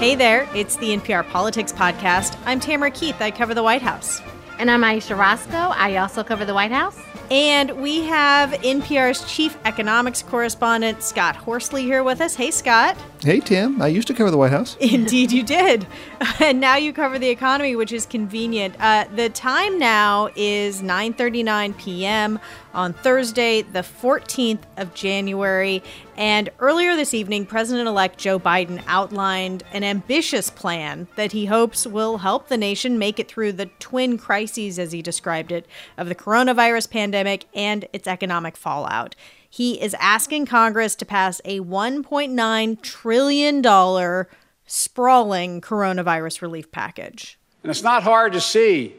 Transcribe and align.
Hey 0.00 0.14
there, 0.14 0.48
it's 0.54 0.76
the 0.76 0.96
NPR 0.96 1.28
Politics 1.28 1.74
Podcast. 1.74 2.34
I'm 2.46 2.58
Tamara 2.58 2.90
Keith. 2.90 3.20
I 3.20 3.30
cover 3.30 3.52
the 3.52 3.62
White 3.62 3.82
House. 3.82 4.22
And 4.58 4.70
I'm 4.70 4.82
Ayesha 4.82 5.14
Rascoe. 5.14 5.74
I 5.76 5.98
also 5.98 6.24
cover 6.24 6.46
the 6.46 6.54
White 6.54 6.72
House. 6.72 6.98
And 7.30 7.70
we 7.82 8.04
have 8.04 8.52
NPR's 8.62 9.30
chief 9.30 9.58
economics 9.66 10.22
correspondent, 10.22 11.02
Scott 11.02 11.36
Horsley, 11.36 11.82
here 11.82 12.02
with 12.02 12.22
us. 12.22 12.34
Hey, 12.34 12.50
Scott. 12.50 12.96
Hey, 13.22 13.40
Tam. 13.40 13.82
I 13.82 13.88
used 13.88 14.08
to 14.08 14.14
cover 14.14 14.30
the 14.30 14.38
White 14.38 14.50
House. 14.50 14.78
Indeed, 14.80 15.30
you 15.30 15.42
did. 15.42 15.86
And 16.40 16.58
now 16.58 16.76
you 16.76 16.94
cover 16.94 17.18
the 17.18 17.28
economy, 17.28 17.76
which 17.76 17.92
is 17.92 18.06
convenient. 18.06 18.74
Uh, 18.78 19.04
the 19.14 19.28
time 19.28 19.78
now 19.78 20.30
is 20.34 20.80
9:39 20.80 21.76
p.m. 21.76 22.38
on 22.72 22.94
Thursday, 22.94 23.60
the 23.60 23.80
14th 23.80 24.62
of 24.78 24.94
January. 24.94 25.82
And 26.16 26.48
earlier 26.58 26.96
this 26.96 27.12
evening, 27.12 27.44
President-elect 27.44 28.18
Joe 28.18 28.38
Biden 28.38 28.82
outlined 28.86 29.64
an 29.72 29.84
ambitious 29.84 30.48
plan 30.48 31.08
that 31.16 31.32
he 31.32 31.46
hopes 31.46 31.86
will 31.86 32.18
help 32.18 32.48
the 32.48 32.56
nation 32.56 32.98
make 32.98 33.18
it 33.18 33.28
through 33.28 33.52
the 33.52 33.66
twin 33.80 34.16
crises, 34.16 34.78
as 34.78 34.92
he 34.92 35.02
described 35.02 35.52
it, 35.52 35.66
of 35.98 36.08
the 36.08 36.14
coronavirus 36.14 36.90
pandemic 36.90 37.46
and 37.54 37.86
its 37.92 38.08
economic 38.08 38.56
fallout. 38.56 39.14
He 39.52 39.82
is 39.82 39.94
asking 39.98 40.46
Congress 40.46 40.94
to 40.94 41.04
pass 41.04 41.40
a 41.44 41.58
$1.9 41.58 42.82
trillion 42.82 44.26
sprawling 44.64 45.60
coronavirus 45.60 46.40
relief 46.40 46.70
package. 46.70 47.36
And 47.64 47.70
it's 47.70 47.82
not 47.82 48.04
hard 48.04 48.32
to 48.34 48.40
see 48.40 48.94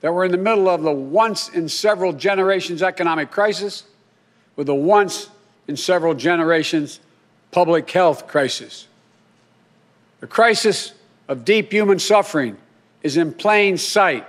that 0.00 0.12
we're 0.12 0.24
in 0.24 0.32
the 0.32 0.38
middle 0.38 0.68
of 0.68 0.82
the 0.82 0.90
once 0.90 1.50
in 1.50 1.68
several 1.68 2.14
generations 2.14 2.82
economic 2.82 3.30
crisis 3.30 3.84
with 4.56 4.68
a 4.70 4.74
once 4.74 5.28
in 5.68 5.76
several 5.76 6.14
generations 6.14 6.98
public 7.50 7.88
health 7.90 8.26
crisis. 8.26 8.88
The 10.20 10.26
crisis 10.26 10.94
of 11.28 11.44
deep 11.44 11.70
human 11.70 11.98
suffering 11.98 12.56
is 13.02 13.18
in 13.18 13.32
plain 13.32 13.76
sight, 13.76 14.26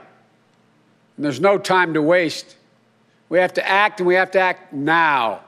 and 1.16 1.26
there's 1.26 1.40
no 1.40 1.58
time 1.58 1.94
to 1.94 2.02
waste. 2.02 2.58
We 3.30 3.40
have 3.40 3.54
to 3.54 3.68
act, 3.68 4.00
and 4.00 4.08
we 4.08 4.16
have 4.16 4.32
to 4.32 4.40
act 4.40 4.74
now. 4.74 5.42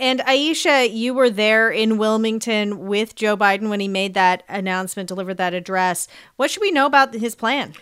And 0.00 0.22
Ayesha, 0.22 0.88
you 0.88 1.12
were 1.12 1.28
there 1.28 1.70
in 1.70 1.98
Wilmington 1.98 2.86
with 2.86 3.14
Joe 3.14 3.36
Biden 3.36 3.68
when 3.68 3.80
he 3.80 3.86
made 3.86 4.14
that 4.14 4.42
announcement, 4.48 5.08
delivered 5.08 5.36
that 5.36 5.52
address. 5.52 6.08
What 6.36 6.50
should 6.50 6.62
we 6.62 6.70
know 6.70 6.86
about 6.86 7.12
his 7.12 7.34
plan? 7.34 7.74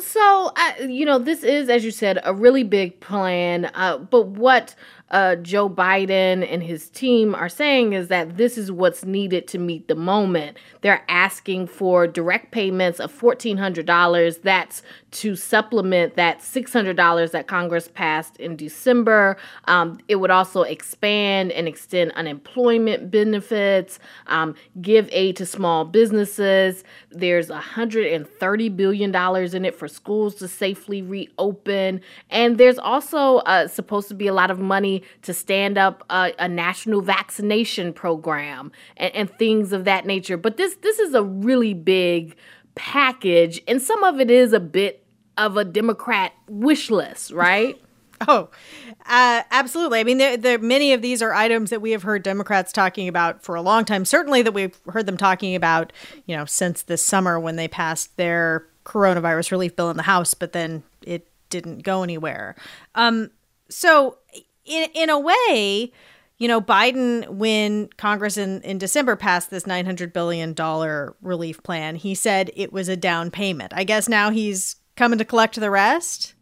So, 0.00 0.52
you 0.80 1.04
know, 1.04 1.18
this 1.18 1.42
is, 1.42 1.68
as 1.68 1.84
you 1.84 1.90
said, 1.90 2.20
a 2.22 2.32
really 2.32 2.62
big 2.62 3.00
plan. 3.00 3.72
Uh, 3.74 3.98
but 3.98 4.28
what 4.28 4.76
uh, 5.10 5.36
Joe 5.36 5.68
Biden 5.68 6.46
and 6.50 6.62
his 6.62 6.90
team 6.90 7.34
are 7.34 7.48
saying 7.48 7.94
is 7.94 8.08
that 8.08 8.36
this 8.36 8.58
is 8.58 8.70
what's 8.70 9.04
needed 9.04 9.48
to 9.48 9.58
meet 9.58 9.88
the 9.88 9.94
moment. 9.94 10.58
They're 10.82 11.04
asking 11.08 11.68
for 11.68 12.06
direct 12.06 12.52
payments 12.52 13.00
of 13.00 13.12
$1,400. 13.18 14.42
That's 14.42 14.82
to 15.10 15.34
supplement 15.34 16.16
that 16.16 16.40
$600 16.40 17.30
that 17.30 17.46
Congress 17.46 17.88
passed 17.88 18.36
in 18.36 18.56
December. 18.56 19.38
Um, 19.64 19.98
it 20.08 20.16
would 20.16 20.30
also 20.30 20.62
expand 20.62 21.52
and 21.52 21.66
extend 21.66 22.12
unemployment 22.12 23.10
benefits, 23.10 23.98
um, 24.26 24.54
give 24.82 25.08
aid 25.10 25.36
to 25.36 25.46
small 25.46 25.86
businesses. 25.86 26.84
There's 27.10 27.48
$130 27.48 28.76
billion 28.76 29.14
in 29.54 29.64
it 29.64 29.74
for 29.74 29.88
schools 29.88 30.34
to 30.36 30.48
safely 30.48 31.00
reopen. 31.00 32.02
And 32.28 32.58
there's 32.58 32.78
also 32.78 33.36
uh, 33.38 33.66
supposed 33.66 34.08
to 34.08 34.14
be 34.14 34.26
a 34.26 34.34
lot 34.34 34.50
of 34.50 34.58
money 34.58 34.97
to 35.22 35.34
stand 35.34 35.78
up 35.78 36.04
a, 36.10 36.32
a 36.38 36.48
national 36.48 37.00
vaccination 37.00 37.92
program 37.92 38.72
and, 38.96 39.14
and 39.14 39.30
things 39.38 39.72
of 39.72 39.84
that 39.84 40.06
nature. 40.06 40.36
But 40.36 40.56
this 40.56 40.76
this 40.76 40.98
is 40.98 41.14
a 41.14 41.22
really 41.22 41.74
big 41.74 42.36
package, 42.74 43.60
and 43.66 43.80
some 43.82 44.02
of 44.04 44.20
it 44.20 44.30
is 44.30 44.52
a 44.52 44.60
bit 44.60 45.04
of 45.36 45.56
a 45.56 45.64
Democrat 45.64 46.32
wish 46.48 46.90
list, 46.90 47.30
right? 47.30 47.80
Oh, 48.26 48.50
uh, 49.06 49.42
absolutely. 49.52 50.00
I 50.00 50.02
mean, 50.02 50.18
there, 50.18 50.36
there, 50.36 50.58
many 50.58 50.92
of 50.92 51.02
these 51.02 51.22
are 51.22 51.32
items 51.32 51.70
that 51.70 51.80
we 51.80 51.92
have 51.92 52.02
heard 52.02 52.24
Democrats 52.24 52.72
talking 52.72 53.06
about 53.06 53.44
for 53.44 53.54
a 53.54 53.62
long 53.62 53.84
time. 53.84 54.04
Certainly, 54.04 54.42
that 54.42 54.52
we've 54.52 54.76
heard 54.88 55.06
them 55.06 55.16
talking 55.16 55.54
about, 55.54 55.92
you 56.26 56.36
know, 56.36 56.44
since 56.44 56.82
this 56.82 57.04
summer 57.04 57.38
when 57.38 57.54
they 57.54 57.68
passed 57.68 58.16
their 58.16 58.66
coronavirus 58.84 59.52
relief 59.52 59.76
bill 59.76 59.88
in 59.88 59.96
the 59.96 60.02
House, 60.02 60.34
but 60.34 60.52
then 60.52 60.82
it 61.06 61.28
didn't 61.48 61.84
go 61.84 62.02
anywhere. 62.02 62.56
Um, 62.96 63.30
so, 63.70 64.18
in 64.68 64.90
in 64.94 65.10
a 65.10 65.18
way, 65.18 65.92
you 66.38 66.46
know, 66.46 66.60
Biden, 66.60 67.28
when 67.28 67.88
Congress 67.96 68.36
in, 68.36 68.62
in 68.62 68.78
December 68.78 69.16
passed 69.16 69.50
this 69.50 69.64
$900 69.64 70.12
billion 70.12 70.54
relief 71.20 71.62
plan, 71.62 71.96
he 71.96 72.14
said 72.14 72.50
it 72.54 72.72
was 72.72 72.88
a 72.88 72.96
down 72.96 73.30
payment. 73.30 73.72
I 73.74 73.82
guess 73.84 74.08
now 74.08 74.30
he's 74.30 74.76
coming 74.96 75.18
to 75.18 75.24
collect 75.24 75.58
the 75.58 75.70
rest? 75.70 76.34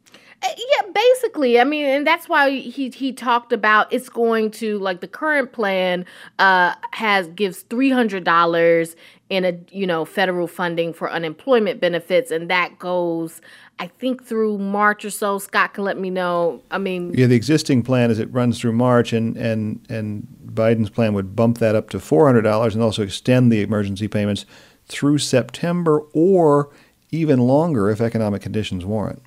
Uh, 0.43 0.49
yeah, 0.49 0.91
basically. 0.93 1.59
I 1.59 1.65
mean, 1.65 1.87
and 1.87 2.07
that's 2.07 2.29
why 2.29 2.51
he 2.51 2.91
he 2.91 3.13
talked 3.13 3.53
about 3.53 3.93
it's 3.93 4.09
going 4.09 4.51
to 4.53 4.79
like 4.79 5.01
the 5.01 5.09
current 5.09 5.53
plan 5.53 6.05
uh 6.39 6.75
has 6.93 7.29
gives 7.29 7.63
three 7.63 7.91
hundred 7.91 8.25
dollars 8.25 8.97
in 9.31 9.45
a 9.45 9.59
you 9.71 9.87
know 9.87 10.05
federal 10.05 10.47
funding 10.47 10.93
for 10.93 11.11
unemployment 11.11 11.81
benefits, 11.81 12.31
and 12.31 12.51
that 12.51 12.79
goes 12.79 13.41
I 13.79 13.89
think 13.89 14.25
through 14.25 14.59
March 14.59 15.05
or 15.05 15.11
so. 15.11 15.39
Scott 15.39 15.75
can 15.75 15.85
let 15.85 15.99
me 15.99 16.09
know. 16.09 16.63
I 16.71 16.79
mean, 16.79 17.13
yeah, 17.15 17.27
the 17.27 17.35
existing 17.35 17.83
plan 17.83 18.11
is 18.11 18.19
it 18.19 18.33
runs 18.33 18.61
through 18.61 18.73
March, 18.73 19.13
and 19.13 19.37
and 19.37 19.85
and 19.91 20.27
Biden's 20.47 20.91
plan 20.91 21.13
would 21.15 21.37
bump 21.37 21.59
that 21.59 21.75
up 21.75 21.91
to 21.91 22.01
four 22.01 22.27
hundred 22.27 22.43
dollars, 22.43 22.75
and 22.75 22.83
also 22.83 23.03
extend 23.03 23.53
the 23.53 23.63
emergency 23.63 24.09
payments 24.09 24.47
through 24.87 25.19
September 25.19 26.01
or 26.13 26.71
even 27.11 27.41
longer 27.41 27.91
if 27.91 28.01
economic 28.01 28.43
conditions 28.43 28.85
warrant. 28.85 29.23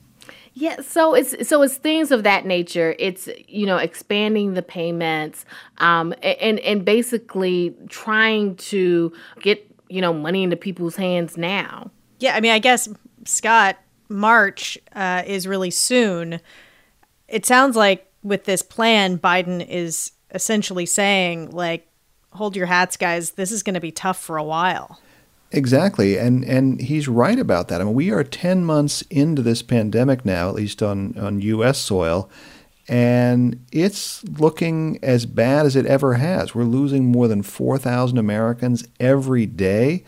Yeah, 0.60 0.82
so 0.82 1.14
it's 1.14 1.48
so 1.48 1.62
it's 1.62 1.78
things 1.78 2.12
of 2.12 2.24
that 2.24 2.46
nature. 2.46 2.94
It's 3.00 3.30
you 3.48 3.66
know 3.66 3.78
expanding 3.78 4.56
the 4.56 4.62
payments, 4.62 5.46
um, 5.78 6.14
and 6.22 6.60
and 6.60 6.84
basically 6.84 7.74
trying 7.88 8.58
to 8.58 9.14
get 9.42 9.66
you 9.88 10.02
know 10.02 10.12
money 10.12 10.44
into 10.44 10.58
people's 10.58 10.98
hands 10.98 11.38
now. 11.38 11.92
Yeah, 12.20 12.36
I 12.36 12.42
mean, 12.42 12.52
I 12.52 12.60
guess 12.60 12.90
Scott 13.24 13.78
March 14.10 14.78
uh, 14.94 15.24
is 15.26 15.48
really 15.48 15.72
soon. 15.72 16.42
It 17.30 17.46
sounds 17.46 17.78
like 17.78 18.12
with 18.22 18.44
this 18.44 18.62
plan, 18.62 19.18
Biden 19.18 19.66
is 19.66 20.12
essentially 20.32 20.86
saying, 20.86 21.52
like, 21.52 21.88
hold 22.34 22.58
your 22.58 22.66
hats, 22.66 22.98
guys. 22.98 23.32
This 23.32 23.54
is 23.54 23.64
going 23.64 23.76
to 23.76 23.80
be 23.80 23.94
tough 23.94 24.20
for 24.20 24.36
a 24.36 24.44
while. 24.44 25.00
Exactly, 25.52 26.18
and 26.18 26.46
and 26.46 26.80
he's 26.80 27.08
right 27.08 27.40
about 27.40 27.70
that. 27.70 27.82
I 27.82 27.84
mean, 27.84 27.96
we 27.96 28.12
are 28.12 28.24
ten 28.24 28.64
months 28.64 29.02
into 29.10 29.42
this 29.42 29.64
pandemic 29.64 30.24
now, 30.24 30.48
at 30.48 30.56
least 30.56 30.84
on 30.84 31.18
on 31.18 31.42
U.S. 31.42 31.80
soil, 31.80 32.30
and 32.88 33.66
it's 33.72 34.24
looking 34.24 35.00
as 35.02 35.26
bad 35.26 35.66
as 35.66 35.76
it 35.76 35.88
ever 35.88 36.16
has. 36.16 36.54
We're 36.54 36.66
losing 36.66 37.06
more 37.12 37.28
than 37.28 37.42
four 37.42 37.80
thousand 37.80 38.20
Americans 38.20 38.88
every 39.00 39.48
day. 39.48 40.04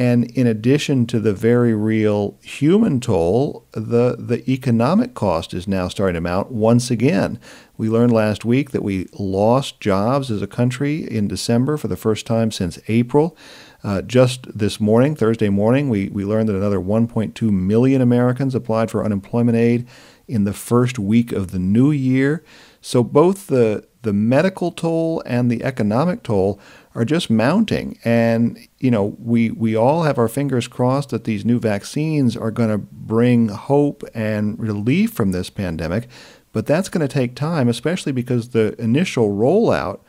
And 0.00 0.30
in 0.30 0.46
addition 0.46 1.06
to 1.08 1.18
the 1.18 1.32
very 1.32 1.74
real 1.74 2.38
human 2.40 3.00
toll, 3.00 3.66
the, 3.72 4.14
the 4.16 4.48
economic 4.48 5.14
cost 5.14 5.52
is 5.52 5.66
now 5.66 5.88
starting 5.88 6.14
to 6.14 6.20
mount 6.20 6.52
once 6.52 6.88
again. 6.88 7.40
We 7.76 7.88
learned 7.88 8.12
last 8.12 8.44
week 8.44 8.70
that 8.70 8.84
we 8.84 9.08
lost 9.18 9.80
jobs 9.80 10.30
as 10.30 10.40
a 10.40 10.46
country 10.46 10.98
in 10.98 11.26
December 11.26 11.76
for 11.76 11.88
the 11.88 11.96
first 11.96 12.26
time 12.26 12.52
since 12.52 12.78
April. 12.86 13.36
Uh, 13.84 14.02
just 14.02 14.58
this 14.58 14.80
morning, 14.80 15.14
Thursday 15.14 15.48
morning, 15.48 15.88
we, 15.88 16.08
we 16.08 16.24
learned 16.24 16.48
that 16.48 16.56
another 16.56 16.80
1.2 16.80 17.50
million 17.50 18.02
Americans 18.02 18.54
applied 18.54 18.90
for 18.90 19.04
unemployment 19.04 19.56
aid 19.56 19.86
in 20.26 20.44
the 20.44 20.52
first 20.52 20.98
week 20.98 21.30
of 21.30 21.52
the 21.52 21.60
new 21.60 21.92
year. 21.92 22.44
So 22.80 23.04
both 23.04 23.46
the, 23.46 23.86
the 24.02 24.12
medical 24.12 24.72
toll 24.72 25.22
and 25.24 25.48
the 25.48 25.62
economic 25.62 26.24
toll 26.24 26.60
are 26.94 27.04
just 27.04 27.30
mounting. 27.30 27.98
And, 28.04 28.58
you 28.78 28.90
know, 28.90 29.16
we, 29.18 29.52
we 29.52 29.76
all 29.76 30.02
have 30.02 30.18
our 30.18 30.28
fingers 30.28 30.66
crossed 30.66 31.10
that 31.10 31.22
these 31.22 31.44
new 31.44 31.60
vaccines 31.60 32.36
are 32.36 32.50
going 32.50 32.70
to 32.70 32.78
bring 32.78 33.48
hope 33.48 34.02
and 34.12 34.58
relief 34.58 35.12
from 35.12 35.30
this 35.30 35.50
pandemic. 35.50 36.08
But 36.52 36.66
that's 36.66 36.88
going 36.88 37.06
to 37.06 37.12
take 37.12 37.36
time, 37.36 37.68
especially 37.68 38.10
because 38.10 38.48
the 38.48 38.74
initial 38.80 39.30
rollout 39.30 40.00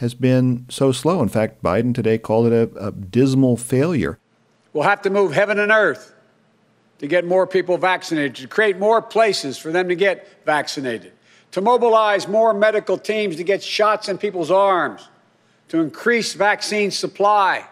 has 0.00 0.14
been 0.14 0.66
so 0.68 0.92
slow. 0.92 1.22
In 1.22 1.28
fact, 1.28 1.62
Biden 1.62 1.94
today 1.94 2.18
called 2.18 2.52
it 2.52 2.52
a, 2.52 2.86
a 2.86 2.92
dismal 2.92 3.56
failure. 3.56 4.18
We'll 4.72 4.84
have 4.84 5.02
to 5.02 5.10
move 5.10 5.32
heaven 5.32 5.58
and 5.58 5.70
earth 5.70 6.14
to 6.98 7.06
get 7.06 7.24
more 7.24 7.46
people 7.46 7.78
vaccinated, 7.78 8.34
to 8.36 8.48
create 8.48 8.78
more 8.78 9.00
places 9.00 9.56
for 9.56 9.72
them 9.72 9.88
to 9.88 9.94
get 9.94 10.44
vaccinated, 10.44 11.12
to 11.52 11.60
mobilize 11.60 12.28
more 12.28 12.52
medical 12.52 12.98
teams 12.98 13.36
to 13.36 13.44
get 13.44 13.62
shots 13.62 14.08
in 14.08 14.18
people's 14.18 14.50
arms 14.50 15.08
to 15.70 15.80
increase 15.80 16.34
vaccine 16.34 16.90
supply 16.90 17.64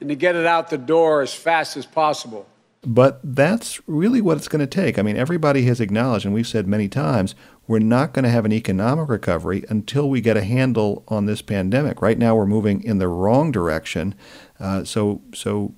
and 0.00 0.08
to 0.08 0.16
get 0.16 0.34
it 0.34 0.46
out 0.46 0.68
the 0.68 0.78
door 0.78 1.22
as 1.22 1.32
fast 1.32 1.76
as 1.76 1.86
possible. 1.86 2.46
But 2.82 3.20
that's 3.22 3.80
really 3.86 4.20
what 4.20 4.36
it's 4.36 4.48
going 4.48 4.60
to 4.60 4.66
take. 4.66 4.98
I 4.98 5.02
mean, 5.02 5.16
everybody 5.16 5.62
has 5.62 5.80
acknowledged, 5.80 6.26
and 6.26 6.34
we've 6.34 6.46
said 6.46 6.66
many 6.66 6.88
times, 6.88 7.34
we're 7.66 7.78
not 7.78 8.12
going 8.12 8.24
to 8.24 8.30
have 8.30 8.44
an 8.44 8.52
economic 8.52 9.08
recovery 9.08 9.64
until 9.68 10.08
we 10.08 10.20
get 10.20 10.36
a 10.36 10.44
handle 10.44 11.02
on 11.08 11.26
this 11.26 11.42
pandemic. 11.42 12.02
Right 12.02 12.18
now, 12.18 12.36
we're 12.36 12.46
moving 12.46 12.82
in 12.82 12.98
the 12.98 13.08
wrong 13.08 13.50
direction. 13.52 14.14
Uh, 14.60 14.84
so, 14.84 15.22
so 15.34 15.74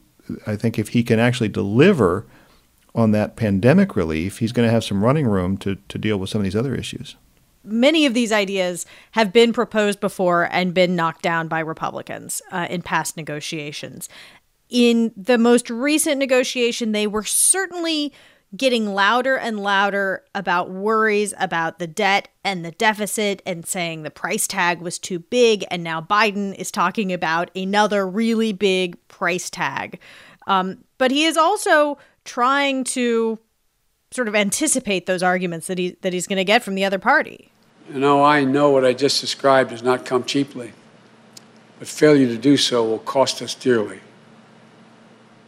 I 0.46 0.56
think 0.56 0.78
if 0.78 0.88
he 0.88 1.02
can 1.02 1.18
actually 1.18 1.48
deliver 1.48 2.26
on 2.94 3.12
that 3.12 3.36
pandemic 3.36 3.94
relief, 3.94 4.38
he's 4.38 4.52
going 4.52 4.66
to 4.66 4.72
have 4.72 4.82
some 4.82 5.04
running 5.04 5.26
room 5.26 5.56
to, 5.58 5.76
to 5.76 5.98
deal 5.98 6.16
with 6.16 6.30
some 6.30 6.40
of 6.40 6.44
these 6.44 6.56
other 6.56 6.74
issues. 6.74 7.16
Many 7.62 8.06
of 8.06 8.14
these 8.14 8.32
ideas 8.32 8.86
have 9.12 9.32
been 9.32 9.52
proposed 9.52 10.00
before 10.00 10.48
and 10.52 10.72
been 10.72 10.96
knocked 10.96 11.22
down 11.22 11.48
by 11.48 11.60
Republicans 11.60 12.40
uh, 12.50 12.66
in 12.70 12.82
past 12.82 13.16
negotiations. 13.16 14.08
In 14.68 15.12
the 15.16 15.38
most 15.38 15.68
recent 15.68 16.18
negotiation, 16.18 16.92
they 16.92 17.06
were 17.06 17.24
certainly 17.24 18.12
getting 18.56 18.94
louder 18.94 19.36
and 19.36 19.60
louder 19.60 20.24
about 20.34 20.70
worries 20.70 21.34
about 21.38 21.78
the 21.78 21.86
debt 21.86 22.28
and 22.44 22.64
the 22.64 22.70
deficit 22.70 23.42
and 23.44 23.66
saying 23.66 24.02
the 24.02 24.10
price 24.10 24.46
tag 24.46 24.80
was 24.80 24.98
too 24.98 25.18
big. 25.18 25.64
And 25.70 25.82
now 25.82 26.00
Biden 26.00 26.54
is 26.54 26.70
talking 26.70 27.12
about 27.12 27.50
another 27.56 28.06
really 28.06 28.52
big 28.52 28.96
price 29.08 29.50
tag. 29.50 29.98
Um, 30.46 30.84
but 30.98 31.10
he 31.10 31.24
is 31.24 31.36
also 31.36 31.98
trying 32.24 32.84
to 32.84 33.38
sort 34.10 34.28
of 34.28 34.34
anticipate 34.34 35.06
those 35.06 35.22
arguments 35.22 35.66
that 35.66 35.78
he 35.78 35.96
that 36.02 36.12
he's 36.12 36.26
going 36.26 36.38
to 36.38 36.44
get 36.44 36.62
from 36.62 36.74
the 36.74 36.84
other 36.84 36.98
party. 36.98 37.50
You 37.92 38.00
know, 38.00 38.24
I 38.24 38.44
know 38.44 38.70
what 38.70 38.84
I 38.84 38.92
just 38.92 39.20
described 39.20 39.70
does 39.70 39.82
not 39.82 40.04
come 40.04 40.24
cheaply, 40.24 40.72
but 41.78 41.88
failure 41.88 42.26
to 42.26 42.38
do 42.38 42.56
so 42.56 42.84
will 42.84 42.98
cost 42.98 43.42
us 43.42 43.54
dearly. 43.54 44.00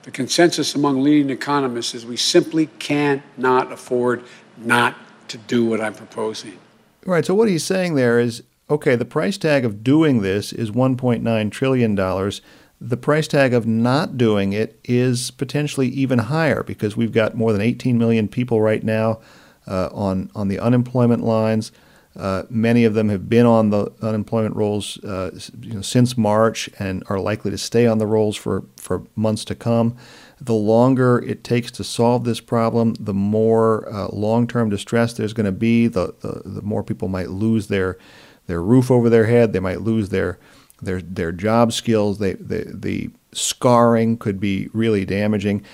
The 0.09 0.13
consensus 0.13 0.75
among 0.75 1.03
leading 1.03 1.29
economists 1.29 1.95
is 1.95 2.07
we 2.07 2.17
simply 2.17 2.69
cannot 2.79 3.71
afford 3.71 4.25
not 4.57 4.97
to 5.29 5.37
do 5.37 5.67
what 5.67 5.83
I'm 5.83 5.93
proposing. 5.93 6.59
Right. 7.05 7.27
So 7.27 7.35
what 7.35 7.51
he's 7.51 7.63
saying 7.63 7.95
there 7.95 8.19
is, 8.19 8.43
okay, 8.71 8.97
the 8.97 9.05
price 9.05 9.37
tag 9.37 9.67
of 9.67 9.85
doing 9.85 10.23
this 10.23 10.51
is 10.51 10.71
1.9 10.71 11.53
trillion 11.53 11.95
dollars 11.95 12.41
the 12.81 12.97
price 12.97 13.29
tag 13.29 13.53
of 13.53 13.67
not 13.67 14.17
doing 14.17 14.55
it 14.55 14.81
is 14.85 15.31
potentially 15.33 15.89
even 15.89 16.19
higher 16.21 16.63
because 16.63 16.97
we've 16.97 17.13
got 17.13 17.35
more 17.35 17.53
than 17.53 17.61
18 17.61 17.99
million 17.99 18.29
people 18.29 18.63
right 18.63 18.83
now 18.83 19.21
uh, 19.67 19.91
on 19.93 20.31
on 20.35 20.49
the 20.49 20.59
unemployment 20.59 21.23
lines. 21.23 21.71
Uh, 22.19 22.43
many 22.50 22.85
of 22.85 22.94
them 22.94 23.09
have 23.09 23.29
been 23.29 23.47
on 23.47 23.70
the 23.70 23.93
unemployment 24.03 24.56
rolls 24.56 25.03
uh, 25.05 25.31
you 25.61 25.75
know, 25.75 25.82
since 25.82 26.19
March 26.19 26.69
and 26.79 27.05
are 27.09 27.20
likely 27.20 27.50
to 27.50 27.59
stay 27.59 27.87
on 27.87 27.99
the 27.99 28.06
rolls 28.06 28.37
for, 28.37 28.65
for 28.76 29.05
months 29.15 29.44
to 29.44 29.55
come. 29.55 29.97
The 30.41 30.55
longer 30.55 31.19
it 31.20 31.44
takes 31.44 31.70
to 31.73 31.85
solve 31.85 32.25
this 32.25 32.41
problem, 32.41 32.94
the 32.99 33.15
more 33.15 33.88
uh, 33.93 34.09
long-term 34.09 34.69
distress 34.70 35.12
there's 35.12 35.32
going 35.32 35.47
to 35.47 35.53
be. 35.53 35.87
The, 35.87 36.15
the 36.20 36.43
the 36.44 36.62
more 36.62 36.82
people 36.82 37.09
might 37.09 37.31
lose 37.31 37.69
their 37.69 37.99
their 38.47 38.62
roof 38.62 38.91
over 38.91 39.09
their 39.09 39.26
head. 39.26 39.53
They 39.53 39.61
might 39.61 39.82
lose 39.82 40.09
their 40.11 40.38
their 40.81 41.00
their 41.03 41.32
job 41.32 41.73
skills. 41.73 42.19
They, 42.19 42.35
the 42.35 42.71
the 42.73 43.11
scarring 43.32 44.17
could 44.17 44.41
be 44.41 44.69
really 44.73 45.05
damaging. 45.05 45.64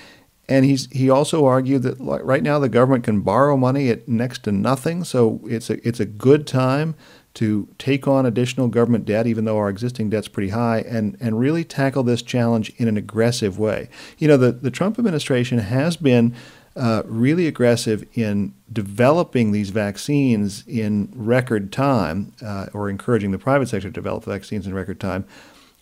And 0.47 0.63
he's 0.63 0.91
he 0.91 1.09
also 1.09 1.45
argued 1.45 1.83
that 1.83 1.99
right 1.99 2.43
now 2.43 2.59
the 2.59 2.69
government 2.69 3.03
can 3.03 3.21
borrow 3.21 3.57
money 3.57 3.89
at 3.89 4.07
next 4.07 4.43
to 4.43 4.51
nothing, 4.51 5.03
so 5.03 5.41
it's 5.45 5.69
a 5.69 5.87
it's 5.87 5.99
a 5.99 6.05
good 6.05 6.45
time 6.45 6.95
to 7.35 7.67
take 7.77 8.07
on 8.07 8.25
additional 8.25 8.67
government 8.69 9.05
debt, 9.05 9.27
even 9.27 9.45
though 9.45 9.57
our 9.57 9.69
existing 9.69 10.09
debt's 10.09 10.27
pretty 10.27 10.49
high, 10.49 10.79
and, 10.79 11.17
and 11.19 11.37
really 11.39 11.63
tackle 11.63 12.01
this 12.01 12.21
challenge 12.21 12.71
in 12.77 12.87
an 12.87 12.97
aggressive 12.97 13.59
way. 13.59 13.89
You 14.17 14.29
know, 14.29 14.37
the, 14.37 14.53
the 14.53 14.71
Trump 14.71 14.97
administration 14.97 15.59
has 15.59 15.97
been 15.97 16.33
uh, 16.77 17.03
really 17.05 17.45
aggressive 17.45 18.05
in 18.13 18.53
developing 18.71 19.51
these 19.51 19.69
vaccines 19.69 20.63
in 20.65 21.11
record 21.13 21.71
time, 21.71 22.33
uh, 22.41 22.67
or 22.73 22.89
encouraging 22.89 23.31
the 23.31 23.37
private 23.37 23.67
sector 23.67 23.89
to 23.89 23.93
develop 23.93 24.23
vaccines 24.23 24.65
in 24.65 24.73
record 24.73 24.99
time. 24.99 25.25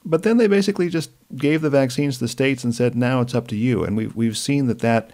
But 0.06 0.24
then 0.24 0.38
they 0.38 0.48
basically 0.48 0.90
just 0.90 1.12
gave 1.36 1.62
the 1.62 1.70
vaccines 1.70 2.16
to 2.16 2.26
the 2.26 2.28
states 2.28 2.64
and 2.64 2.76
said, 2.76 2.96
"Now 2.96 3.22
it's 3.22 3.36
up 3.36 3.48
to 3.48 3.56
you." 3.56 3.84
And 3.84 3.96
we've 3.96 4.16
we've 4.16 4.38
seen 4.38 4.68
that 4.68 4.80
that 4.80 5.12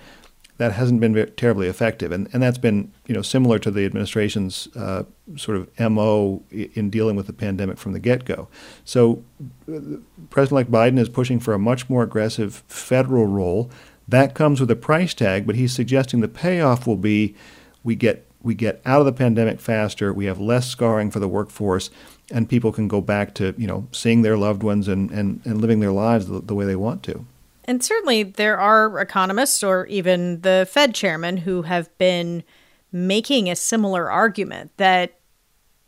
that 0.58 0.74
hasn't 0.74 1.00
been 1.00 1.32
terribly 1.38 1.68
effective, 1.68 2.12
and 2.12 2.28
and 2.34 2.42
that's 2.42 2.58
been 2.58 2.92
you 3.06 3.14
know 3.14 3.22
similar 3.22 3.60
to 3.60 3.72
the 3.72 3.86
administration's 3.86 4.68
uh, 4.76 5.04
sort 5.36 5.58
of 5.58 5.92
mo 5.92 6.44
in 6.52 6.90
dealing 6.90 7.16
with 7.16 7.28
the 7.28 7.34
pandemic 7.34 7.78
from 7.78 7.94
the 7.94 8.00
get 8.00 8.26
go. 8.26 8.48
So, 8.84 9.24
uh, 9.72 9.98
President-elect 10.30 10.72
Biden 10.72 11.00
is 11.00 11.10
pushing 11.10 11.40
for 11.40 11.54
a 11.54 11.60
much 11.60 11.90
more 11.90 12.04
aggressive 12.04 12.64
federal 12.68 13.26
role 13.26 13.70
that 14.10 14.34
comes 14.34 14.60
with 14.60 14.72
a 14.72 14.76
price 14.76 15.14
tag, 15.14 15.46
but 15.46 15.56
he's 15.56 15.72
suggesting 15.72 16.20
the 16.20 16.28
payoff 16.28 16.88
will 16.88 16.98
be 16.98 17.36
we 17.84 17.96
get 17.96 18.29
we 18.42 18.56
get 18.56 18.82
out 18.86 19.00
of 19.00 19.06
the 19.06 19.14
pandemic 19.14 19.60
faster, 19.60 20.14
we 20.14 20.26
have 20.26 20.40
less 20.40 20.68
scarring 20.68 21.12
for 21.12 21.20
the 21.20 21.28
workforce, 21.28 21.90
and 22.32 22.48
people 22.48 22.72
can 22.72 22.88
go 22.88 23.02
back 23.02 23.34
to, 23.36 23.54
you 23.58 23.68
know, 23.68 23.88
seeing 23.92 24.22
their 24.22 24.38
loved 24.38 24.64
ones 24.64 24.88
and, 24.88 25.12
and, 25.12 25.42
and 25.46 25.60
living 25.62 25.80
their 25.80 25.92
lives 25.92 26.28
the, 26.28 26.40
the 26.40 26.56
way 26.56 26.66
they 26.66 26.76
want 26.76 27.04
to. 27.04 27.26
And 27.66 27.84
certainly 27.84 28.24
there 28.24 28.58
are 28.58 29.00
economists 29.00 29.62
or 29.62 29.86
even 29.88 30.42
the 30.42 30.68
Fed 30.72 30.96
chairman 30.96 31.38
who 31.38 31.64
have 31.64 31.96
been 31.98 32.44
making 32.92 33.50
a 33.50 33.56
similar 33.56 34.10
argument 34.10 34.72
that 34.78 35.16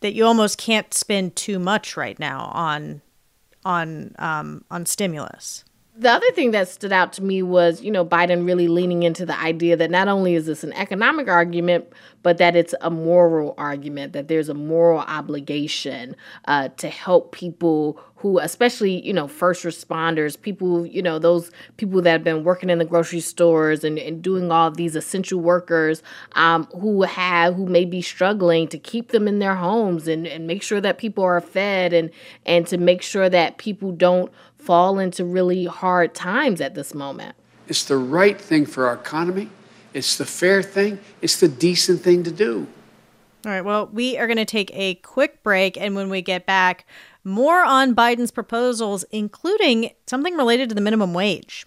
that 0.01 0.13
you 0.13 0.25
almost 0.25 0.57
can't 0.57 0.94
spend 0.94 1.36
too 1.36 1.59
much 1.59 1.95
right 1.95 2.19
now 2.19 2.51
on 2.53 3.01
on 3.65 4.15
um, 4.19 4.63
on 4.69 4.86
stimulus 4.86 5.63
the 6.01 6.09
other 6.09 6.31
thing 6.31 6.50
that 6.50 6.68
stood 6.68 6.92
out 6.92 7.13
to 7.13 7.24
me 7.24 7.44
was, 7.44 7.83
you 7.83 7.92
know, 7.92 8.03
Biden 8.03 8.44
really 8.44 8.68
leaning 8.68 9.03
into 9.03 9.24
the 9.24 9.39
idea 9.39 9.77
that 9.77 9.92
not 9.92 10.07
only 10.07 10.33
is 10.33 10.48
this 10.48 10.63
an 10.63 10.74
economic 10.74 11.27
argument, 11.27 11.94
but 12.24 12.39
that 12.39 12.56
it's 12.56 12.74
a 12.81 12.89
moral 12.89 13.53
argument, 13.59 14.13
that 14.13 14.27
there's 14.27 14.50
a 14.50 14.56
moral 14.56 15.01
obligation 15.01 16.15
uh, 16.45 16.69
to 16.69 16.89
help 16.89 17.31
people 17.31 18.01
who, 18.15 18.39
especially, 18.39 19.03
you 19.06 19.13
know, 19.13 19.27
first 19.27 19.63
responders, 19.63 20.39
people, 20.39 20.86
you 20.86 21.01
know, 21.01 21.18
those 21.18 21.51
people 21.77 22.01
that 22.03 22.12
have 22.12 22.24
been 22.24 22.44
working 22.44 22.69
in 22.69 22.77
the 22.77 22.86
grocery 22.86 23.19
stores 23.19 23.83
and, 23.83 23.98
and 23.98 24.21
doing 24.21 24.51
all 24.51 24.69
these 24.69 24.95
essential 24.95 25.39
workers 25.39 26.03
um, 26.33 26.65
who 26.80 27.01
have, 27.01 27.56
who 27.56 27.65
may 27.65 27.83
be 27.83 28.01
struggling 28.01 28.68
to 28.68 28.77
keep 28.77 29.09
them 29.09 29.27
in 29.27 29.39
their 29.39 29.56
homes 29.56 30.07
and, 30.07 30.27
and 30.27 30.45
make 30.45 30.62
sure 30.62 30.80
that 30.80 31.00
people 31.00 31.24
are 31.24 31.42
fed 31.42 31.94
and, 31.94 32.12
and 32.45 32.68
to 32.68 32.77
make 32.77 33.01
sure 33.01 33.27
that 33.27 33.57
people 33.57 33.92
don't 33.92 34.31
fall 34.61 34.99
into 34.99 35.25
really 35.25 35.65
hard 35.65 36.13
times 36.13 36.61
at 36.61 36.75
this 36.75 36.93
moment. 36.93 37.35
It's 37.67 37.83
the 37.83 37.97
right 37.97 38.39
thing 38.39 38.65
for 38.65 38.87
our 38.87 38.93
economy. 38.93 39.49
It's 39.93 40.17
the 40.17 40.25
fair 40.25 40.61
thing. 40.63 40.99
It's 41.21 41.39
the 41.39 41.47
decent 41.47 42.01
thing 42.01 42.23
to 42.23 42.31
do. 42.31 42.67
All 43.45 43.51
right. 43.51 43.65
Well, 43.65 43.87
we 43.87 44.17
are 44.17 44.27
going 44.27 44.37
to 44.37 44.45
take 44.45 44.71
a 44.73 44.95
quick 44.95 45.41
break. 45.43 45.77
And 45.77 45.95
when 45.95 46.09
we 46.09 46.21
get 46.21 46.45
back, 46.45 46.85
more 47.23 47.63
on 47.63 47.95
Biden's 47.95 48.31
proposals, 48.31 49.03
including 49.11 49.91
something 50.07 50.35
related 50.35 50.69
to 50.69 50.75
the 50.75 50.81
minimum 50.81 51.13
wage. 51.13 51.65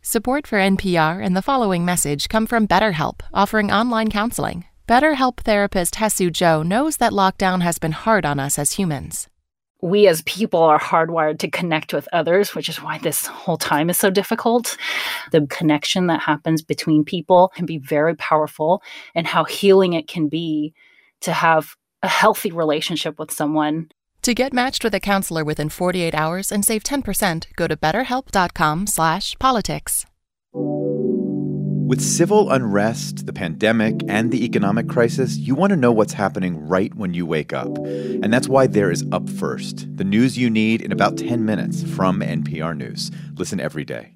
Support 0.00 0.46
for 0.46 0.58
NPR 0.58 1.24
and 1.24 1.36
the 1.36 1.42
following 1.42 1.84
message 1.84 2.28
come 2.28 2.46
from 2.46 2.68
BetterHelp, 2.68 3.20
offering 3.32 3.70
online 3.70 4.10
counseling. 4.10 4.64
BetterHelp 4.88 5.38
therapist 5.38 5.94
Hesu 5.94 6.30
Joe 6.32 6.62
knows 6.62 6.96
that 6.98 7.12
lockdown 7.12 7.62
has 7.62 7.78
been 7.78 7.92
hard 7.92 8.26
on 8.26 8.40
us 8.40 8.58
as 8.58 8.72
humans 8.72 9.28
we 9.82 10.06
as 10.06 10.22
people 10.22 10.62
are 10.62 10.78
hardwired 10.78 11.40
to 11.40 11.50
connect 11.50 11.92
with 11.92 12.08
others, 12.12 12.54
which 12.54 12.68
is 12.68 12.80
why 12.80 12.98
this 12.98 13.26
whole 13.26 13.58
time 13.58 13.90
is 13.90 13.98
so 13.98 14.10
difficult. 14.10 14.76
The 15.32 15.44
connection 15.48 16.06
that 16.06 16.22
happens 16.22 16.62
between 16.62 17.02
people 17.04 17.50
can 17.54 17.66
be 17.66 17.78
very 17.78 18.14
powerful, 18.14 18.80
and 19.14 19.26
how 19.26 19.44
healing 19.44 19.92
it 19.92 20.08
can 20.08 20.28
be 20.28 20.72
to 21.22 21.32
have 21.32 21.74
a 22.02 22.08
healthy 22.08 22.52
relationship 22.52 23.18
with 23.18 23.32
someone. 23.32 23.90
To 24.22 24.34
get 24.34 24.52
matched 24.52 24.84
with 24.84 24.94
a 24.94 25.00
counselor 25.00 25.44
within 25.44 25.68
48 25.68 26.14
hours 26.14 26.52
and 26.52 26.64
save 26.64 26.84
10%, 26.84 27.48
go 27.56 27.66
to 27.66 27.76
betterhelp.com/politics. 27.76 30.06
With 31.92 32.00
civil 32.00 32.50
unrest, 32.50 33.26
the 33.26 33.34
pandemic, 33.34 34.00
and 34.08 34.32
the 34.32 34.46
economic 34.46 34.88
crisis, 34.88 35.36
you 35.36 35.54
want 35.54 35.72
to 35.72 35.76
know 35.76 35.92
what's 35.92 36.14
happening 36.14 36.66
right 36.66 36.94
when 36.94 37.12
you 37.12 37.26
wake 37.26 37.52
up. 37.52 37.68
And 37.76 38.32
that's 38.32 38.48
why 38.48 38.66
there 38.66 38.90
is 38.90 39.04
Up 39.12 39.28
First, 39.28 39.94
the 39.98 40.02
news 40.02 40.38
you 40.38 40.48
need 40.48 40.80
in 40.80 40.90
about 40.90 41.18
10 41.18 41.44
minutes 41.44 41.82
from 41.82 42.20
NPR 42.20 42.74
News. 42.74 43.10
Listen 43.34 43.60
every 43.60 43.84
day. 43.84 44.14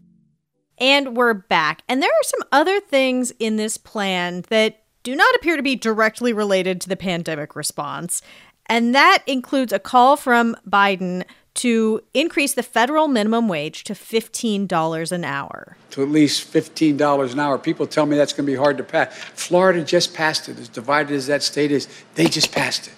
And 0.78 1.18
we're 1.18 1.34
back. 1.34 1.82
And 1.86 2.02
there 2.02 2.08
are 2.08 2.24
some 2.24 2.40
other 2.50 2.80
things 2.80 3.30
in 3.38 3.56
this 3.56 3.76
plan 3.76 4.44
that 4.48 4.82
do 5.02 5.14
not 5.14 5.34
appear 5.34 5.58
to 5.58 5.62
be 5.62 5.76
directly 5.76 6.32
related 6.32 6.80
to 6.80 6.88
the 6.88 6.96
pandemic 6.96 7.54
response. 7.54 8.22
And 8.70 8.94
that 8.94 9.22
includes 9.26 9.74
a 9.74 9.78
call 9.78 10.16
from 10.16 10.56
Biden 10.66 11.24
to 11.56 12.02
increase 12.14 12.54
the 12.54 12.62
federal 12.62 13.08
minimum 13.08 13.48
wage 13.48 13.84
to 13.84 13.94
$15 13.94 15.12
an 15.12 15.24
hour. 15.24 15.76
To 15.90 16.02
at 16.02 16.08
least 16.08 16.52
$15 16.52 17.32
an 17.32 17.40
hour. 17.40 17.58
People 17.58 17.86
tell 17.86 18.06
me 18.06 18.16
that's 18.16 18.32
going 18.32 18.46
to 18.46 18.52
be 18.52 18.56
hard 18.56 18.78
to 18.78 18.84
pass. 18.84 19.14
Florida 19.34 19.82
just 19.82 20.14
passed 20.14 20.48
it. 20.48 20.58
As 20.58 20.68
divided 20.68 21.14
as 21.14 21.26
that 21.26 21.42
state 21.42 21.72
is, 21.72 21.88
they 22.14 22.26
just 22.26 22.52
passed 22.52 22.88
it. 22.88 22.94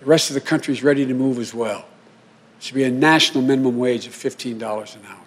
The 0.00 0.06
rest 0.06 0.30
of 0.30 0.34
the 0.34 0.40
country 0.40 0.74
is 0.74 0.82
ready 0.82 1.06
to 1.06 1.14
move 1.14 1.38
as 1.38 1.54
well. 1.54 1.86
It 2.58 2.64
should 2.64 2.74
be 2.74 2.84
a 2.84 2.90
national 2.90 3.42
minimum 3.42 3.78
wage 3.78 4.06
of 4.06 4.12
$15 4.12 4.54
an 4.96 5.06
hour. 5.06 5.18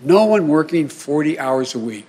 No 0.00 0.24
one 0.24 0.48
working 0.48 0.88
40 0.88 1.38
hours 1.38 1.74
a 1.74 1.78
week 1.78 2.06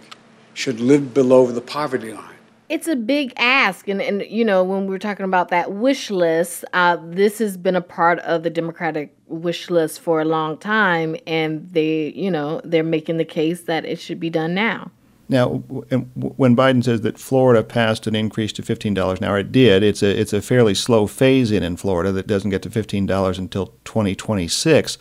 should 0.53 0.79
live 0.79 1.13
below 1.13 1.47
the 1.47 1.61
poverty 1.61 2.13
line. 2.13 2.30
It's 2.71 2.87
a 2.87 2.95
big 2.95 3.33
ask 3.35 3.89
and 3.89 4.01
and 4.01 4.23
you 4.23 4.45
know 4.45 4.63
when 4.63 4.87
we 4.87 4.95
are 4.95 4.99
talking 4.99 5.25
about 5.25 5.49
that 5.49 5.73
wish 5.73 6.09
list 6.09 6.63
uh, 6.73 6.97
this 7.03 7.39
has 7.39 7.57
been 7.57 7.75
a 7.75 7.81
part 7.81 8.17
of 8.19 8.43
the 8.43 8.49
democratic 8.49 9.13
wish 9.27 9.69
list 9.69 9.99
for 9.99 10.21
a 10.21 10.25
long 10.25 10.57
time 10.57 11.15
and 11.27 11.69
they 11.71 12.13
you 12.15 12.31
know 12.31 12.61
they're 12.63 12.81
making 12.83 13.17
the 13.17 13.25
case 13.25 13.63
that 13.63 13.83
it 13.85 13.99
should 13.99 14.19
be 14.19 14.29
done 14.29 14.53
now 14.53 14.89
now, 15.29 15.47
when 15.47 16.57
Biden 16.57 16.83
says 16.83 17.01
that 17.01 17.17
Florida 17.17 17.63
passed 17.63 18.05
an 18.05 18.17
increase 18.17 18.51
to 18.51 18.61
$15 18.61 19.17
an 19.17 19.23
hour, 19.23 19.39
it 19.39 19.49
did. 19.49 19.81
It's 19.81 20.03
a 20.03 20.19
it's 20.19 20.33
a 20.33 20.41
fairly 20.41 20.73
slow 20.73 21.07
phase 21.07 21.51
in 21.51 21.63
in 21.63 21.77
Florida 21.77 22.11
that 22.11 22.27
doesn't 22.27 22.49
get 22.49 22.61
to 22.63 22.69
$15 22.69 23.37
until 23.37 23.67
2026. 23.85 24.97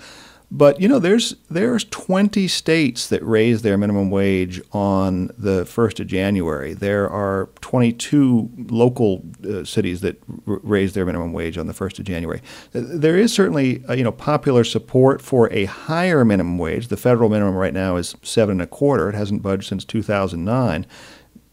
But 0.53 0.81
you 0.81 0.89
know, 0.89 0.99
there's 0.99 1.37
there's 1.49 1.85
20 1.85 2.49
states 2.49 3.07
that 3.09 3.25
raise 3.25 3.63
their 3.63 3.79
minimum 3.79 4.11
wage 4.11 4.61
on 4.73 5.31
the 5.39 5.63
1st 5.65 6.01
of 6.01 6.07
January. 6.09 6.75
There 6.75 7.09
are 7.09 7.51
22 7.61 8.51
local 8.69 9.23
uh, 9.49 9.65
cities 9.65 10.01
that 10.01 10.21
r- 10.49 10.59
raise 10.65 10.95
their 10.95 11.07
minimum 11.07 11.33
wage 11.33 11.57
on 11.57 11.69
the 11.69 11.73
1st 11.73 12.01
of 12.01 12.05
January. 12.05 12.43
There 12.73 13.17
is 13.17 13.33
certainly 13.33 13.85
uh, 13.89 13.93
you 13.93 14.03
know 14.03 14.11
popular 14.11 14.65
support 14.65 15.23
for 15.23 15.53
a 15.53 15.67
higher 15.67 16.25
minimum 16.25 16.59
wage. 16.59 16.89
The 16.89 16.97
federal 16.97 17.29
minimum 17.29 17.55
right 17.55 17.75
now 17.75 17.95
is 17.95 18.17
seven 18.23 18.55
and 18.55 18.63
a 18.63 18.67
quarter. 18.67 19.09
It 19.09 19.15
hasn't 19.15 19.43
budged 19.43 19.69
since 19.69 19.85
2009. 19.85 20.85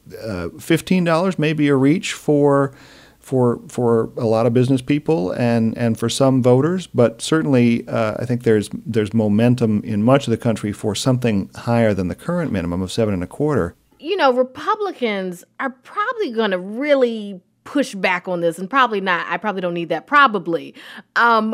Uh, 0.07 0.47
$15 0.55 1.37
may 1.37 1.51
be 1.53 1.67
a 1.67 1.75
reach 1.75 2.13
for 2.13 2.73
for 3.27 3.59
for 3.67 4.05
a 4.15 4.25
lot 4.25 4.45
of 4.45 4.53
business 4.53 4.81
people 4.81 5.31
and 5.33 5.77
and 5.77 5.99
for 5.99 6.07
some 6.07 6.41
voters, 6.41 6.87
but 6.87 7.21
certainly 7.21 7.85
uh, 7.89 8.15
I 8.17 8.23
think 8.23 8.43
there's 8.43 8.69
there's 8.85 9.13
momentum 9.13 9.81
in 9.83 10.01
much 10.01 10.27
of 10.27 10.31
the 10.31 10.37
country 10.37 10.71
for 10.71 10.95
something 10.95 11.49
higher 11.53 11.93
than 11.93 12.07
the 12.07 12.15
current 12.15 12.53
minimum 12.53 12.81
of 12.81 12.89
seven 12.89 13.13
and 13.13 13.21
a 13.21 13.27
quarter. 13.27 13.75
You 13.99 14.15
know, 14.15 14.31
Republicans 14.31 15.43
are 15.59 15.71
probably 15.71 16.31
going 16.31 16.51
to 16.51 16.57
really 16.57 17.41
push 17.65 17.93
back 17.95 18.29
on 18.29 18.39
this, 18.39 18.57
and 18.57 18.69
probably 18.69 19.01
not. 19.01 19.27
I 19.27 19.35
probably 19.35 19.59
don't 19.59 19.73
need 19.73 19.89
that. 19.89 20.07
Probably. 20.07 20.73
Um, 21.17 21.53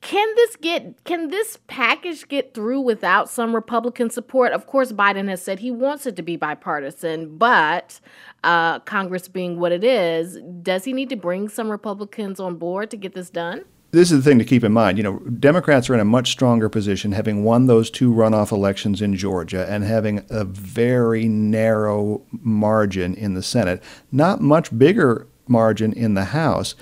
can 0.00 0.34
this 0.36 0.56
get 0.56 1.04
can 1.04 1.28
this 1.28 1.58
package 1.66 2.28
get 2.28 2.54
through 2.54 2.80
without 2.80 3.28
some 3.28 3.54
Republican 3.54 4.10
support? 4.10 4.52
Of 4.52 4.66
course, 4.66 4.92
Biden 4.92 5.28
has 5.28 5.42
said 5.42 5.58
he 5.58 5.70
wants 5.70 6.06
it 6.06 6.16
to 6.16 6.22
be 6.22 6.36
bipartisan, 6.36 7.36
but 7.36 8.00
uh, 8.44 8.80
Congress 8.80 9.28
being 9.28 9.58
what 9.58 9.72
it 9.72 9.82
is, 9.82 10.38
does 10.62 10.84
he 10.84 10.92
need 10.92 11.08
to 11.08 11.16
bring 11.16 11.48
some 11.48 11.70
Republicans 11.70 12.38
on 12.38 12.56
board 12.56 12.90
to 12.90 12.96
get 12.96 13.14
this 13.14 13.30
done? 13.30 13.64
This 13.90 14.12
is 14.12 14.22
the 14.22 14.30
thing 14.30 14.38
to 14.38 14.44
keep 14.44 14.64
in 14.64 14.72
mind. 14.72 14.98
You 14.98 15.04
know, 15.04 15.18
Democrats 15.20 15.88
are 15.88 15.94
in 15.94 16.00
a 16.00 16.04
much 16.04 16.30
stronger 16.30 16.68
position 16.68 17.12
having 17.12 17.42
won 17.42 17.66
those 17.66 17.90
two 17.90 18.12
runoff 18.12 18.52
elections 18.52 19.00
in 19.00 19.16
Georgia 19.16 19.66
and 19.68 19.82
having 19.82 20.26
a 20.28 20.44
very 20.44 21.26
narrow 21.26 22.22
margin 22.30 23.14
in 23.14 23.32
the 23.32 23.42
Senate, 23.42 23.82
not 24.12 24.42
much 24.42 24.76
bigger 24.76 25.26
margin 25.46 25.94
in 25.94 26.12
the 26.12 26.26
House 26.26 26.74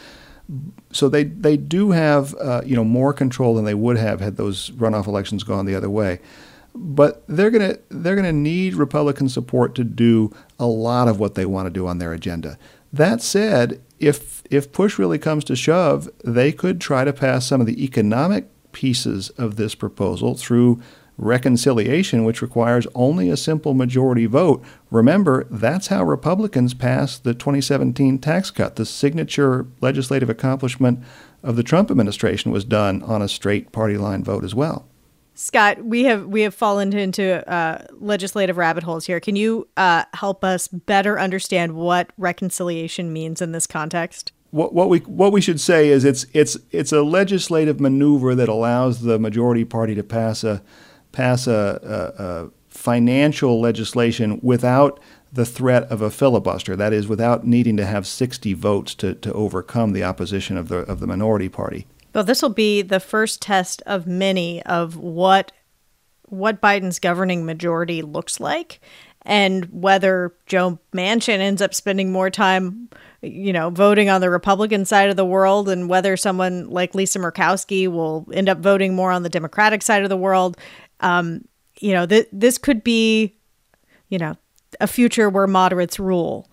so 0.93 1.09
they 1.09 1.25
they 1.25 1.57
do 1.57 1.91
have 1.91 2.35
uh, 2.37 2.63
you 2.65 2.77
know 2.77 2.85
more 2.85 3.13
control 3.13 3.55
than 3.55 3.65
they 3.65 3.75
would 3.75 3.97
have 3.97 4.21
had 4.21 4.37
those 4.37 4.71
runoff 4.71 5.07
elections 5.07 5.43
gone 5.43 5.67
the 5.67 5.75
other 5.75 5.91
way. 5.91 6.21
But 6.75 7.25
they're 7.27 7.51
gonna 7.51 7.79
they're 7.89 8.17
gonna 8.17 8.33
need 8.33 8.75
Republican 8.75 9.29
support 9.29 9.75
to 9.77 9.85
do 9.85 10.35
a 10.59 10.67
lot 10.67 11.09
of 11.09 11.19
what 11.19 11.35
they 11.35 11.47
want 11.47 11.67
to 11.67 11.71
do 11.71 11.87
on 11.87 11.99
their 11.99 12.13
agenda. 12.13 12.59
That 12.93 13.23
said, 13.23 13.83
if 13.99 14.43
if 14.51 14.73
push 14.73 14.99
really 14.99 15.19
comes 15.19 15.45
to 15.45 15.57
shove, 15.57 16.09
they 16.25 16.53
could 16.53 16.81
try 16.81 17.05
to 17.05 17.13
pass 17.13 17.47
some 17.47 17.61
of 17.61 17.67
the 17.67 17.83
economic 17.83 18.49
pieces 18.73 19.31
of 19.31 19.57
this 19.57 19.75
proposal 19.75 20.35
through 20.35 20.81
reconciliation, 21.19 22.25
which 22.25 22.43
requires 22.43 22.87
only 22.95 23.31
a 23.31 23.37
simple 23.37 23.75
majority 23.75 24.27
vote. 24.27 24.63
Remember, 24.91 25.45
that's 25.51 25.87
how 25.89 26.05
Republicans 26.05 26.75
passed 26.75 27.25
the 27.25 27.35
2017 27.35 28.19
tax 28.19 28.51
cut. 28.51 28.77
The 28.77 28.87
signature 28.87 29.67
legislative 29.81 30.29
accomplishment 30.29 31.03
of 31.43 31.57
the 31.57 31.63
Trump 31.63 31.91
administration 31.91 32.51
was 32.51 32.65
done 32.65 33.03
on 33.03 33.23
a 33.23 33.29
straight 33.29 33.73
party 33.73 33.97
line 33.97 34.23
vote 34.23 34.45
as 34.45 34.55
well. 34.55 34.87
Scott, 35.35 35.85
we 35.85 36.05
have 36.05 36.27
we 36.27 36.41
have 36.43 36.55
fallen 36.55 36.97
into 36.97 37.47
uh, 37.51 37.85
legislative 37.93 38.57
rabbit 38.57 38.85
holes 38.85 39.05
here. 39.05 39.21
Can 39.21 39.37
you 39.37 39.69
uh, 39.77 40.05
help 40.15 40.43
us 40.43 40.67
better 40.67 41.21
understand 41.21 41.75
what 41.75 42.11
reconciliation 42.17 43.13
means 43.13 43.43
in 43.43 43.53
this 43.53 43.67
context? 43.67 44.33
What, 44.51 44.73
what 44.73 44.89
we 44.89 45.01
what 45.01 45.33
we 45.33 45.43
should 45.43 45.61
say 45.61 45.89
is 45.89 46.07
it's 46.07 46.25
it's 46.33 46.57
it's 46.71 46.91
a 46.91 47.03
legislative 47.03 47.81
maneuver 47.81 48.35
that 48.35 48.49
allows 48.49 49.03
the 49.03 49.19
majority 49.19 49.67
party 49.67 49.95
to 49.95 50.03
pass 50.03 50.43
a 50.43 50.63
pass 51.17 51.47
a, 51.47 52.13
a, 52.19 52.23
a 52.23 52.51
financial 52.69 53.59
legislation 53.59 54.39
without 54.43 55.01
the 55.33 55.47
threat 55.47 55.85
of 55.85 56.03
a 56.03 56.11
filibuster. 56.11 56.77
That 56.77 56.93
is, 56.93 57.09
without 57.09 57.47
needing 57.47 57.77
to 57.79 57.87
have 57.87 58.07
60 58.07 58.53
votes 58.53 58.95
to, 58.97 59.15
to 59.15 59.33
overcome 59.33 59.93
the 59.93 60.05
opposition 60.05 60.57
of 60.59 60.69
the 60.69 60.79
of 60.79 61.01
the 61.01 61.07
minority 61.07 61.49
party. 61.49 61.87
Well, 62.15 62.25
this 62.25 62.43
will 62.43 62.51
be 62.51 62.83
the 62.83 63.01
first 63.01 63.41
test 63.41 63.83
of 63.87 64.07
many 64.07 64.63
of 64.65 64.97
what 64.97 65.53
what 66.29 66.61
Biden's 66.61 66.99
governing 66.99 67.47
majority 67.47 68.03
looks 68.03 68.41
like, 68.41 68.81
and 69.23 69.67
whether 69.73 70.35
Joe 70.47 70.79
Manchin 70.95 71.39
ends 71.39 71.63
up 71.63 71.73
spending 71.73 72.11
more 72.11 72.31
time, 72.31 72.89
you 73.23 73.53
know, 73.53 73.71
voting 73.71 74.09
on 74.11 74.21
the 74.21 74.31
Republican 74.31 74.85
side 74.85 75.09
of 75.09 75.17
the 75.17 75.25
world, 75.25 75.69
and 75.69 75.89
whether 75.89 76.17
someone 76.17 76.69
like 76.69 76.95
Lisa 76.95 77.19
Murkowski 77.19 77.89
will 77.89 78.27
end 78.33 78.49
up 78.49 78.59
voting 78.59 78.95
more 78.95 79.13
on 79.13 79.23
the 79.23 79.29
Democratic 79.29 79.83
side 79.83 80.03
of 80.03 80.09
the 80.09 80.17
world 80.17 80.57
um, 81.01 81.45
you 81.81 81.93
know, 81.93 82.07
th- 82.07 82.29
this 82.33 82.59
could 82.59 82.83
be, 82.83 83.37
you 84.09 84.19
know, 84.19 84.37
a 84.81 84.87
future 84.87 85.29
where 85.29 85.47
moderates 85.47 85.99
rule, 85.99 86.49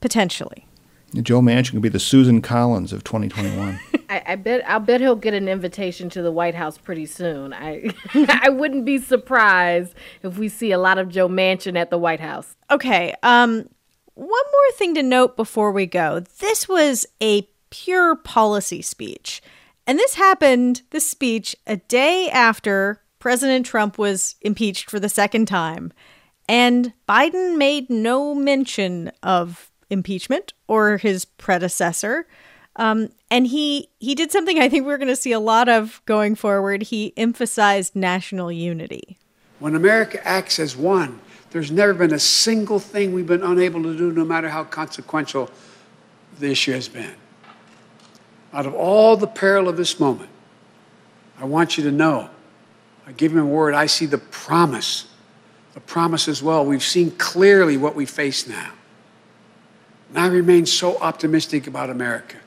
potentially. 0.00 0.66
Joe 1.14 1.40
Manchin 1.40 1.72
could 1.72 1.82
be 1.82 1.88
the 1.88 2.00
Susan 2.00 2.42
Collins 2.42 2.92
of 2.92 3.04
2021. 3.04 3.80
I, 4.08 4.22
I, 4.26 4.36
bet 4.36 4.68
I'll 4.68 4.80
bet 4.80 5.00
he'll 5.00 5.16
get 5.16 5.34
an 5.34 5.48
invitation 5.48 6.08
to 6.10 6.22
the 6.22 6.30
White 6.30 6.54
House 6.54 6.78
pretty 6.78 7.06
soon. 7.06 7.52
I 7.52 7.90
I 8.28 8.50
wouldn't 8.50 8.84
be 8.84 8.98
surprised 8.98 9.94
if 10.22 10.38
we 10.38 10.48
see 10.48 10.72
a 10.72 10.78
lot 10.78 10.98
of 10.98 11.08
Joe 11.08 11.28
Manchin 11.28 11.76
at 11.76 11.90
the 11.90 11.98
White 11.98 12.20
House. 12.20 12.54
Okay. 12.70 13.14
Um, 13.22 13.68
one 14.14 14.28
more 14.28 14.72
thing 14.74 14.94
to 14.94 15.02
note 15.02 15.36
before 15.36 15.72
we 15.72 15.86
go. 15.86 16.20
This 16.40 16.68
was 16.68 17.06
a 17.22 17.48
pure 17.70 18.16
policy 18.16 18.82
speech. 18.82 19.42
And 19.86 19.98
this 19.98 20.14
happened, 20.14 20.82
this 20.90 21.08
speech, 21.08 21.54
a 21.66 21.76
day 21.76 22.28
after 22.30 23.02
President 23.26 23.66
Trump 23.66 23.98
was 23.98 24.36
impeached 24.40 24.88
for 24.88 25.00
the 25.00 25.08
second 25.08 25.46
time, 25.46 25.92
and 26.48 26.92
Biden 27.08 27.56
made 27.56 27.90
no 27.90 28.36
mention 28.36 29.10
of 29.20 29.72
impeachment 29.90 30.52
or 30.68 30.98
his 30.98 31.24
predecessor. 31.24 32.28
Um, 32.76 33.08
and 33.28 33.48
he 33.48 33.88
he 33.98 34.14
did 34.14 34.30
something 34.30 34.60
I 34.60 34.68
think 34.68 34.86
we're 34.86 34.96
going 34.96 35.08
to 35.08 35.16
see 35.16 35.32
a 35.32 35.40
lot 35.40 35.68
of 35.68 36.00
going 36.06 36.36
forward. 36.36 36.84
He 36.84 37.12
emphasized 37.16 37.96
national 37.96 38.52
unity. 38.52 39.18
When 39.58 39.74
America 39.74 40.24
acts 40.24 40.60
as 40.60 40.76
one, 40.76 41.18
there's 41.50 41.72
never 41.72 41.94
been 41.94 42.14
a 42.14 42.20
single 42.20 42.78
thing 42.78 43.12
we've 43.12 43.26
been 43.26 43.42
unable 43.42 43.82
to 43.82 43.98
do, 43.98 44.12
no 44.12 44.24
matter 44.24 44.50
how 44.50 44.62
consequential 44.62 45.50
the 46.38 46.52
issue 46.52 46.74
has 46.74 46.86
been. 46.86 47.16
Out 48.52 48.66
of 48.66 48.74
all 48.76 49.16
the 49.16 49.26
peril 49.26 49.68
of 49.68 49.76
this 49.76 49.98
moment, 49.98 50.30
I 51.40 51.44
want 51.44 51.76
you 51.76 51.82
to 51.82 51.90
know 51.90 52.30
I 53.06 53.12
give 53.12 53.32
him 53.32 53.38
a 53.38 53.46
word. 53.46 53.74
I 53.74 53.86
see 53.86 54.06
the 54.06 54.18
promise, 54.18 55.06
the 55.74 55.80
promise 55.80 56.26
as 56.26 56.42
well. 56.42 56.66
We've 56.66 56.82
seen 56.82 57.12
clearly 57.12 57.76
what 57.76 57.94
we 57.94 58.04
face 58.04 58.48
now. 58.48 58.72
And 60.08 60.18
I 60.18 60.26
remain 60.26 60.66
so 60.66 60.98
optimistic 60.98 61.66
about 61.66 61.88
America. 61.88 62.38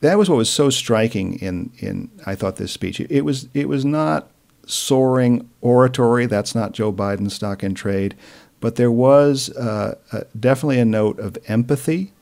That 0.00 0.18
was 0.18 0.28
what 0.28 0.36
was 0.36 0.50
so 0.50 0.70
striking 0.70 1.38
in, 1.40 1.70
in 1.78 2.10
I 2.24 2.34
thought 2.34 2.56
this 2.56 2.72
speech. 2.72 3.00
It 3.00 3.22
was 3.22 3.48
it 3.54 3.68
was 3.68 3.84
not 3.84 4.30
soaring 4.66 5.48
oratory. 5.60 6.26
That's 6.26 6.54
not 6.54 6.72
Joe 6.72 6.92
Biden's 6.92 7.34
stock 7.34 7.62
in 7.62 7.74
trade, 7.74 8.14
but 8.60 8.76
there 8.76 8.90
was 8.90 9.50
uh, 9.56 9.96
uh, 10.12 10.20
definitely 10.38 10.80
a 10.80 10.84
note 10.84 11.18
of 11.18 11.38
empathy, 11.46 12.12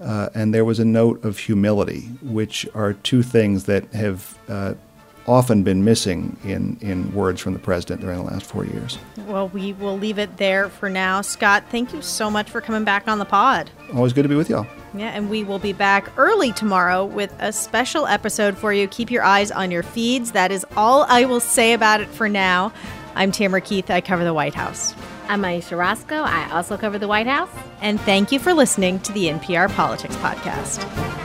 uh, 0.00 0.28
and 0.34 0.54
there 0.54 0.64
was 0.64 0.78
a 0.78 0.84
note 0.84 1.24
of 1.24 1.38
humility, 1.38 2.02
which 2.22 2.68
are 2.72 2.92
two 2.92 3.22
things 3.22 3.64
that 3.64 3.92
have 3.92 4.38
uh, 4.48 4.74
often 5.28 5.62
been 5.62 5.84
missing 5.84 6.36
in, 6.42 6.78
in 6.80 7.12
words 7.12 7.40
from 7.40 7.52
the 7.52 7.58
president 7.58 8.00
during 8.00 8.18
the 8.18 8.24
last 8.24 8.46
four 8.46 8.64
years. 8.64 8.98
Well, 9.26 9.48
we 9.48 9.74
will 9.74 9.98
leave 9.98 10.18
it 10.18 10.38
there 10.38 10.68
for 10.68 10.88
now. 10.88 11.20
Scott, 11.20 11.64
thank 11.70 11.92
you 11.92 12.00
so 12.02 12.30
much 12.30 12.48
for 12.50 12.60
coming 12.60 12.84
back 12.84 13.06
on 13.06 13.18
the 13.18 13.24
pod. 13.24 13.70
Always 13.94 14.12
good 14.12 14.22
to 14.22 14.28
be 14.28 14.34
with 14.34 14.48
y'all. 14.48 14.66
Yeah, 14.94 15.08
and 15.08 15.28
we 15.28 15.44
will 15.44 15.58
be 15.58 15.74
back 15.74 16.10
early 16.16 16.52
tomorrow 16.52 17.04
with 17.04 17.34
a 17.38 17.52
special 17.52 18.06
episode 18.06 18.56
for 18.56 18.72
you. 18.72 18.88
Keep 18.88 19.10
your 19.10 19.22
eyes 19.22 19.50
on 19.50 19.70
your 19.70 19.82
feeds. 19.82 20.32
That 20.32 20.50
is 20.50 20.64
all 20.76 21.04
I 21.08 21.26
will 21.26 21.40
say 21.40 21.74
about 21.74 22.00
it 22.00 22.08
for 22.08 22.28
now. 22.28 22.72
I'm 23.14 23.30
Tamara 23.30 23.60
Keith. 23.60 23.90
I 23.90 24.00
cover 24.00 24.24
the 24.24 24.34
White 24.34 24.54
House. 24.54 24.94
I'm 25.28 25.44
Ayesha 25.44 25.76
Rascoe. 25.76 26.22
I 26.22 26.50
also 26.52 26.78
cover 26.78 26.98
the 26.98 27.08
White 27.08 27.26
House. 27.26 27.50
And 27.82 28.00
thank 28.00 28.32
you 28.32 28.38
for 28.38 28.54
listening 28.54 28.98
to 29.00 29.12
the 29.12 29.26
NPR 29.26 29.70
Politics 29.74 30.16
Podcast. 30.16 31.17